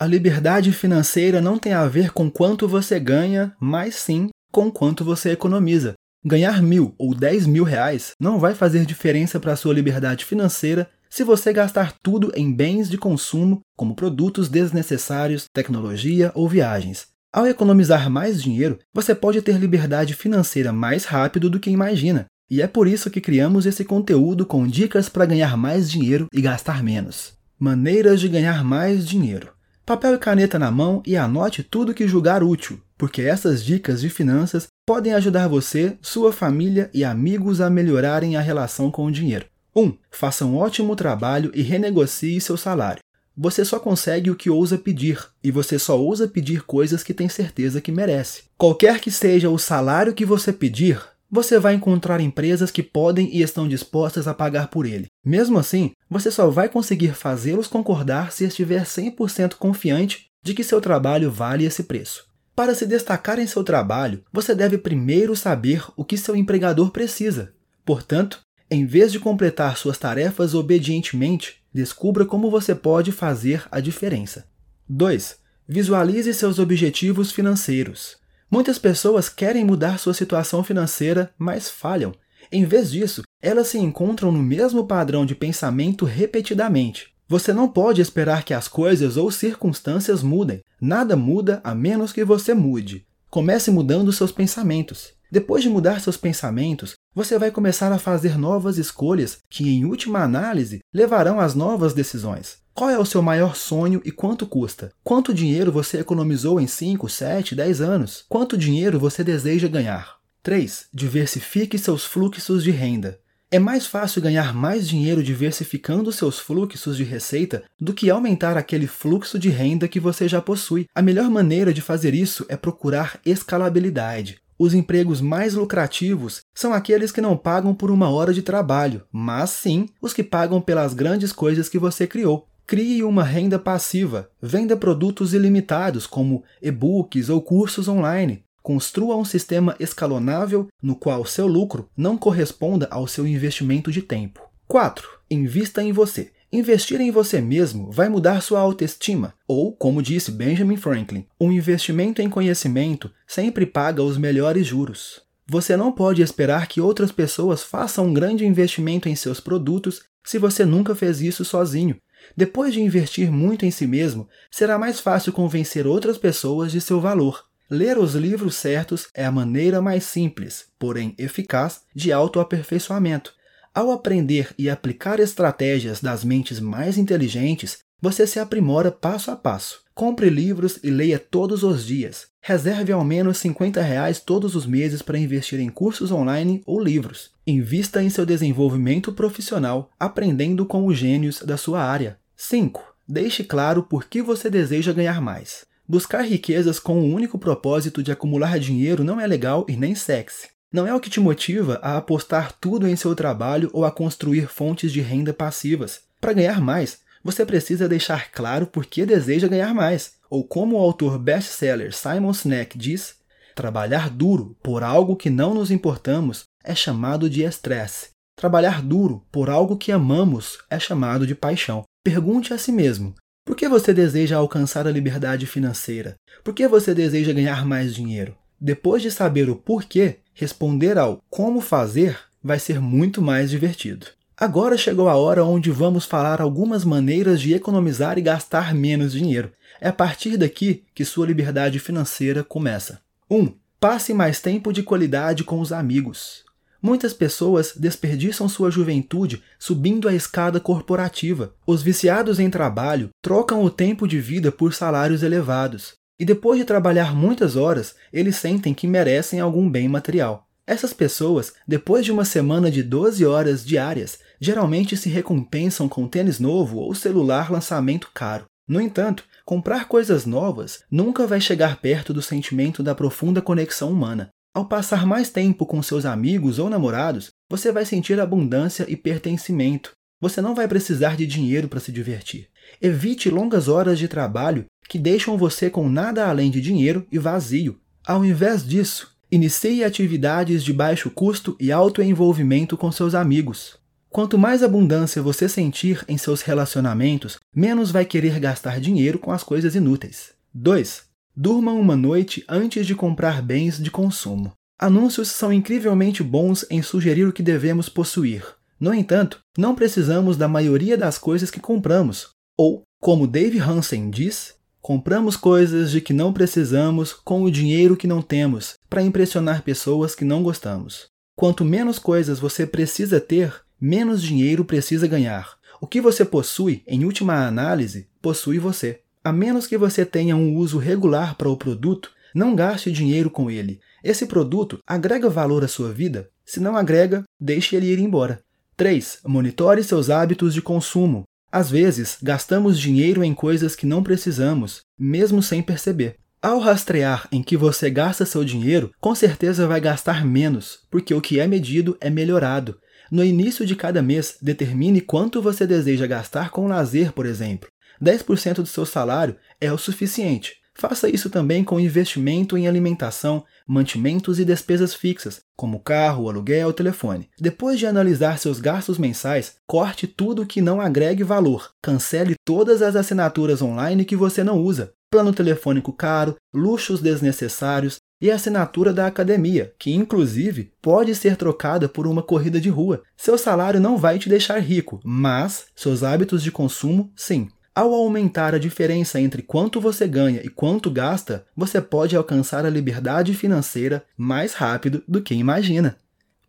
[0.00, 5.04] A liberdade financeira não tem a ver com quanto você ganha, mas sim com quanto
[5.04, 5.92] você economiza.
[6.24, 10.88] Ganhar mil ou dez mil reais não vai fazer diferença para a sua liberdade financeira
[11.10, 17.08] se você gastar tudo em bens de consumo, como produtos desnecessários, tecnologia ou viagens.
[17.30, 22.24] Ao economizar mais dinheiro, você pode ter liberdade financeira mais rápido do que imagina.
[22.50, 26.40] E é por isso que criamos esse conteúdo com dicas para ganhar mais dinheiro e
[26.40, 27.34] gastar menos.
[27.58, 29.59] Maneiras de ganhar mais dinheiro.
[29.90, 34.08] Papel e caneta na mão e anote tudo que julgar útil, porque essas dicas de
[34.08, 39.46] finanças podem ajudar você, sua família e amigos a melhorarem a relação com o dinheiro.
[39.74, 39.82] 1.
[39.82, 43.02] Um, faça um ótimo trabalho e renegocie seu salário.
[43.36, 47.28] Você só consegue o que ousa pedir, e você só ousa pedir coisas que tem
[47.28, 48.44] certeza que merece.
[48.56, 53.42] Qualquer que seja o salário que você pedir, você vai encontrar empresas que podem e
[53.42, 55.06] estão dispostas a pagar por ele.
[55.24, 60.80] Mesmo assim, você só vai conseguir fazê-los concordar se estiver 100% confiante de que seu
[60.80, 62.28] trabalho vale esse preço.
[62.56, 67.54] Para se destacar em seu trabalho, você deve primeiro saber o que seu empregador precisa.
[67.84, 74.46] Portanto, em vez de completar suas tarefas obedientemente, descubra como você pode fazer a diferença.
[74.88, 75.38] 2.
[75.66, 78.19] Visualize seus objetivos financeiros.
[78.50, 82.12] Muitas pessoas querem mudar sua situação financeira, mas falham.
[82.50, 87.14] Em vez disso, elas se encontram no mesmo padrão de pensamento repetidamente.
[87.28, 90.60] Você não pode esperar que as coisas ou circunstâncias mudem.
[90.80, 93.06] Nada muda a menos que você mude.
[93.30, 95.12] Comece mudando seus pensamentos.
[95.30, 100.24] Depois de mudar seus pensamentos, você vai começar a fazer novas escolhas que, em última
[100.24, 102.58] análise, levarão às novas decisões.
[102.80, 104.90] Qual é o seu maior sonho e quanto custa?
[105.04, 108.24] Quanto dinheiro você economizou em 5, 7, 10 anos?
[108.26, 110.16] Quanto dinheiro você deseja ganhar?
[110.42, 110.86] 3.
[110.90, 113.20] Diversifique seus fluxos de renda.
[113.50, 118.86] É mais fácil ganhar mais dinheiro diversificando seus fluxos de receita do que aumentar aquele
[118.86, 120.86] fluxo de renda que você já possui.
[120.94, 124.40] A melhor maneira de fazer isso é procurar escalabilidade.
[124.58, 129.50] Os empregos mais lucrativos são aqueles que não pagam por uma hora de trabalho, mas
[129.50, 132.49] sim os que pagam pelas grandes coisas que você criou.
[132.70, 134.30] Crie uma renda passiva.
[134.40, 138.44] Venda produtos ilimitados, como e-books ou cursos online.
[138.62, 144.40] Construa um sistema escalonável no qual seu lucro não corresponda ao seu investimento de tempo.
[144.68, 145.04] 4.
[145.28, 146.30] Invista em você.
[146.52, 152.22] Investir em você mesmo vai mudar sua autoestima, ou, como disse Benjamin Franklin, um investimento
[152.22, 155.22] em conhecimento sempre paga os melhores juros.
[155.44, 160.38] Você não pode esperar que outras pessoas façam um grande investimento em seus produtos se
[160.38, 161.96] você nunca fez isso sozinho,
[162.36, 167.00] depois de investir muito em si mesmo, será mais fácil convencer outras pessoas de seu
[167.00, 167.44] valor.
[167.70, 173.32] Ler os livros certos é a maneira mais simples, porém eficaz, de autoaperfeiçoamento.
[173.72, 179.82] Ao aprender e aplicar estratégias das mentes mais inteligentes, você se aprimora passo a passo.
[179.94, 182.26] Compre livros e leia todos os dias.
[182.40, 187.30] Reserve ao menos 50 reais todos os meses para investir em cursos online ou livros.
[187.50, 192.16] Invista em seu desenvolvimento profissional, aprendendo com os gênios da sua área.
[192.36, 192.94] 5.
[193.08, 195.66] Deixe claro por que você deseja ganhar mais.
[195.86, 200.46] Buscar riquezas com o único propósito de acumular dinheiro não é legal e nem sexy.
[200.72, 204.46] Não é o que te motiva a apostar tudo em seu trabalho ou a construir
[204.46, 206.02] fontes de renda passivas.
[206.20, 210.12] Para ganhar mais, você precisa deixar claro por que deseja ganhar mais.
[210.30, 213.16] Ou como o autor best-seller Simon Sinek diz,
[213.60, 218.08] trabalhar duro por algo que não nos importamos é chamado de estresse.
[218.34, 221.84] Trabalhar duro por algo que amamos é chamado de paixão.
[222.02, 226.14] Pergunte a si mesmo: por que você deseja alcançar a liberdade financeira?
[226.42, 228.34] Por que você deseja ganhar mais dinheiro?
[228.58, 234.06] Depois de saber o porquê, responder ao como fazer vai ser muito mais divertido.
[234.38, 239.52] Agora chegou a hora onde vamos falar algumas maneiras de economizar e gastar menos dinheiro.
[239.78, 243.02] É a partir daqui que sua liberdade financeira começa.
[243.30, 243.36] 1.
[243.36, 246.44] Um, passe mais tempo de qualidade com os amigos.
[246.82, 251.54] Muitas pessoas desperdiçam sua juventude subindo a escada corporativa.
[251.66, 255.92] Os viciados em trabalho trocam o tempo de vida por salários elevados.
[256.18, 260.48] E depois de trabalhar muitas horas, eles sentem que merecem algum bem material.
[260.66, 266.38] Essas pessoas, depois de uma semana de 12 horas diárias, geralmente se recompensam com tênis
[266.38, 268.44] novo ou celular lançamento caro.
[268.70, 274.28] No entanto, comprar coisas novas nunca vai chegar perto do sentimento da profunda conexão humana.
[274.54, 279.90] Ao passar mais tempo com seus amigos ou namorados, você vai sentir abundância e pertencimento.
[280.20, 282.48] Você não vai precisar de dinheiro para se divertir.
[282.80, 287.76] Evite longas horas de trabalho que deixam você com nada além de dinheiro e vazio.
[288.06, 293.78] Ao invés disso, Inicie atividades de baixo custo e alto envolvimento com seus amigos.
[294.10, 299.44] Quanto mais abundância você sentir em seus relacionamentos, menos vai querer gastar dinheiro com as
[299.44, 300.32] coisas inúteis.
[300.52, 301.04] 2.
[301.36, 304.52] Durma uma noite antes de comprar bens de consumo.
[304.76, 308.44] Anúncios são incrivelmente bons em sugerir o que devemos possuir.
[308.80, 312.30] No entanto, não precisamos da maioria das coisas que compramos.
[312.58, 318.08] Ou, como Dave Hansen diz, compramos coisas de que não precisamos com o dinheiro que
[318.08, 321.06] não temos para impressionar pessoas que não gostamos.
[321.36, 325.58] Quanto menos coisas você precisa ter, menos dinheiro precisa ganhar.
[325.80, 329.00] O que você possui, em última análise, possui você.
[329.24, 333.50] A menos que você tenha um uso regular para o produto, não gaste dinheiro com
[333.50, 333.80] ele.
[334.04, 336.28] Esse produto agrega valor à sua vida?
[336.44, 338.42] Se não agrega, deixe ele ir embora.
[338.76, 339.20] 3.
[339.26, 341.24] Monitore seus hábitos de consumo.
[341.52, 346.16] Às vezes, gastamos dinheiro em coisas que não precisamos, mesmo sem perceber.
[346.40, 351.20] Ao rastrear em que você gasta seu dinheiro, com certeza vai gastar menos, porque o
[351.20, 352.78] que é medido é melhorado.
[353.10, 357.68] No início de cada mês, determine quanto você deseja gastar com lazer, por exemplo.
[358.02, 360.60] 10% do seu salário é o suficiente.
[360.74, 366.72] Faça isso também com investimento em alimentação, mantimentos e despesas fixas, como carro, aluguel ou
[366.72, 367.28] telefone.
[367.38, 371.70] Depois de analisar seus gastos mensais, corte tudo que não agregue valor.
[371.82, 374.94] Cancele todas as assinaturas online que você não usa.
[375.10, 381.88] Plano telefônico caro, luxos desnecessários, e a assinatura da academia, que inclusive pode ser trocada
[381.88, 383.02] por uma corrida de rua.
[383.16, 387.48] Seu salário não vai te deixar rico, mas seus hábitos de consumo, sim.
[387.74, 392.70] Ao aumentar a diferença entre quanto você ganha e quanto gasta, você pode alcançar a
[392.70, 395.96] liberdade financeira mais rápido do que imagina.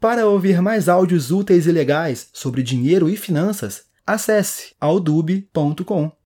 [0.00, 6.10] Para ouvir mais áudios úteis e legais sobre dinheiro e finanças, acesse aldube.com.